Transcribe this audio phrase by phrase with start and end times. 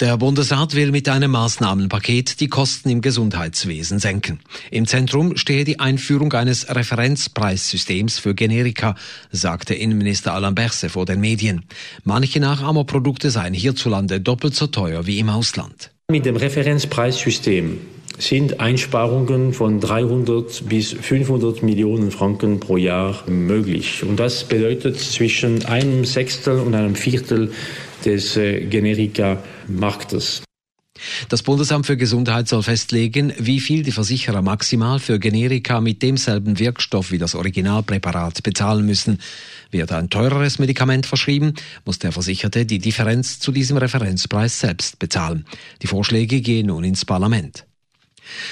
[0.00, 4.40] Der Bundesrat will mit einem Maßnahmenpaket die Kosten im Gesundheitswesen senken.
[4.70, 8.94] Im Zentrum stehe die Einführung eines Referenzpreissystems für Generika,
[9.30, 11.64] sagte Innenminister Alain Berset vor den Medien.
[12.04, 15.90] Manche Nachahmerprodukte seien hierzulande doppelt so teuer wie im Ausland.
[16.10, 17.78] Mit dem Referenzpreissystem
[18.18, 24.02] sind Einsparungen von 300 bis 500 Millionen Franken pro Jahr möglich.
[24.02, 27.52] Und das bedeutet zwischen einem Sechstel und einem Viertel
[28.04, 30.42] des äh, Generika-Marktes.
[31.28, 36.58] Das Bundesamt für Gesundheit soll festlegen, wie viel die Versicherer maximal für Generika mit demselben
[36.58, 39.18] Wirkstoff wie das Originalpräparat bezahlen müssen.
[39.70, 41.54] Wird ein teureres Medikament verschrieben,
[41.84, 45.46] muss der Versicherte die Differenz zu diesem Referenzpreis selbst bezahlen.
[45.82, 47.66] Die Vorschläge gehen nun ins Parlament.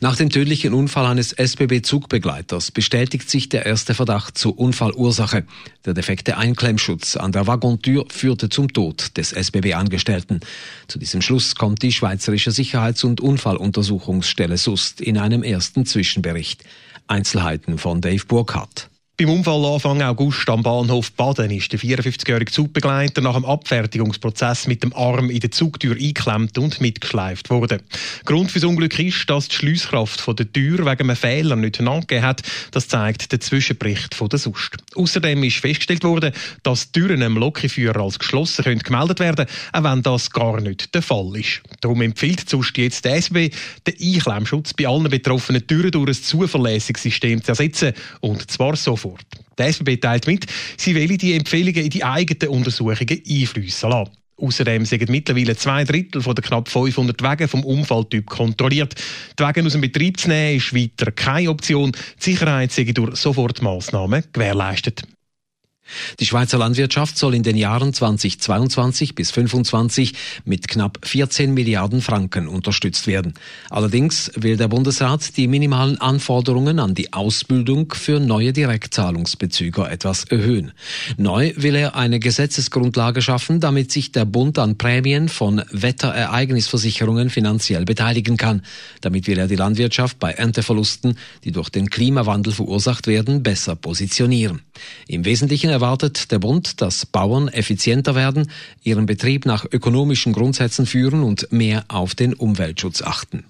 [0.00, 5.44] Nach dem tödlichen Unfall eines SBB-Zugbegleiters bestätigt sich der erste Verdacht zur Unfallursache.
[5.84, 10.40] Der defekte Einklemmschutz an der Waggontür führte zum Tod des SBB-Angestellten.
[10.88, 16.64] Zu diesem Schluss kommt die Schweizerische Sicherheits- und Unfalluntersuchungsstelle SUST in einem ersten Zwischenbericht.
[17.06, 18.90] Einzelheiten von Dave Burkhardt.
[19.18, 24.82] Beim Unfall Anfang August am Bahnhof Baden ist der 54-jährige Zugbegleiter nach dem Abfertigungsprozess mit
[24.82, 27.80] dem Arm in der Zugtür eingeklemmt und mitgeschleift worden.
[28.26, 32.42] Grund fürs Unglück ist, dass die Schliesskraft der Tür wegen einem Fehler nicht nachgegeben hat.
[32.72, 34.76] Das zeigt der Zwischenbericht von der SUST.
[34.94, 40.02] Außerdem ist festgestellt worden, dass Türen am Lokführer als geschlossen können gemeldet werden, auch wenn
[40.02, 41.62] das gar nicht der Fall ist.
[41.80, 43.48] Darum empfiehlt SUST jetzt der SB,
[43.86, 49.05] den Einklemmschutz bei allen betroffenen Türen durch ein zuverlässiges System zu ersetzen und zwar sofort
[49.10, 49.26] fort.
[49.58, 54.12] Der SBB teilt mit, sie will die Empfehlungen in die eigenen Untersuchungen einfließen lassen.
[54.38, 58.94] Außerdem sind mittlerweile zwei Drittel von den knapp 500 Wegen vom Unfalltyp kontrolliert.
[59.38, 61.92] Die Wege aus dem Betrieb zu nehmen ist weiter keine Option.
[61.92, 65.04] Die Sicherheit sei durch Sofortmaßnahmen gewährleistet.
[66.20, 70.14] Die Schweizer Landwirtschaft soll in den Jahren 2022 bis 2025
[70.44, 73.34] mit knapp 14 Milliarden Franken unterstützt werden.
[73.70, 80.72] Allerdings will der Bundesrat die minimalen Anforderungen an die Ausbildung für neue Direktzahlungsbezüger etwas erhöhen.
[81.16, 87.84] Neu will er eine Gesetzesgrundlage schaffen, damit sich der Bund an Prämien von Wetterereignisversicherungen finanziell
[87.84, 88.62] beteiligen kann.
[89.00, 94.62] Damit will er die Landwirtschaft bei Ernteverlusten, die durch den Klimawandel verursacht werden, besser positionieren.
[95.06, 98.50] Im Wesentlichen erwartet der Bund, dass Bauern effizienter werden,
[98.82, 103.44] ihren Betrieb nach ökonomischen Grundsätzen führen und mehr auf den Umweltschutz achten.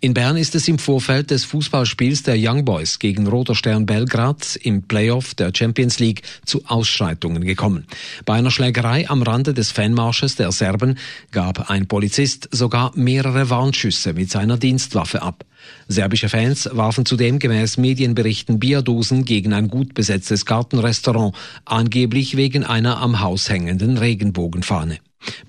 [0.00, 4.56] In Bern ist es im Vorfeld des Fußballspiels der Young Boys gegen Roter Stern Belgrad
[4.62, 7.86] im Playoff der Champions League zu Ausschreitungen gekommen.
[8.24, 10.98] Bei einer Schlägerei am Rande des Fanmarsches der Serben
[11.30, 15.44] gab ein Polizist sogar mehrere Warnschüsse mit seiner Dienstwaffe ab.
[15.88, 22.98] Serbische Fans warfen zudem gemäß Medienberichten Bierdosen gegen ein gut besetztes Gartenrestaurant, angeblich wegen einer
[22.98, 24.98] am Haus hängenden Regenbogenfahne.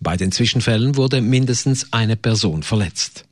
[0.00, 3.27] Bei den Zwischenfällen wurde mindestens eine Person verletzt.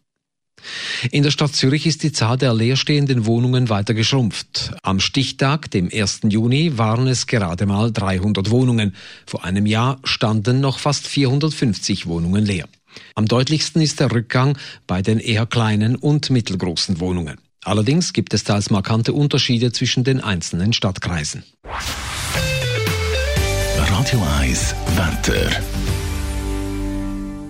[1.11, 4.73] In der Stadt Zürich ist die Zahl der leerstehenden Wohnungen weiter geschrumpft.
[4.83, 6.21] Am Stichtag, dem 1.
[6.29, 8.95] Juni, waren es gerade mal 300 Wohnungen.
[9.27, 12.69] Vor einem Jahr standen noch fast 450 Wohnungen leer.
[13.15, 17.39] Am deutlichsten ist der Rückgang bei den eher kleinen und mittelgroßen Wohnungen.
[17.65, 21.43] Allerdings gibt es teils markante Unterschiede zwischen den einzelnen Stadtkreisen.
[23.77, 25.51] Radio 1 Wetter.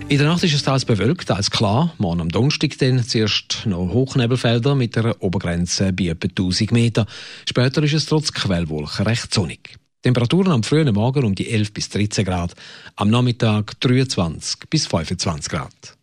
[0.09, 1.93] In der Nacht ist es teils bewölkt, teils klar.
[1.97, 7.05] Morgen am Donnerstag dann zuerst noch Hochnebelfelder mit einer Obergrenze bei etwa 1000 Meter.
[7.45, 9.77] Später ist es trotz Quellwolken recht sonnig.
[10.03, 12.53] Temperaturen am frühen Morgen um die 11 bis 13 Grad,
[12.95, 15.97] am Nachmittag 23 bis 25 Grad.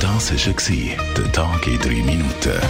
[0.00, 0.86] Das war
[1.18, 2.60] der Tag in 3 Minuten.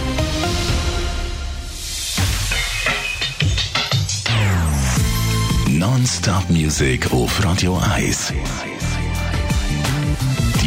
[5.69, 8.33] Non-Stop Music auf Radio 1.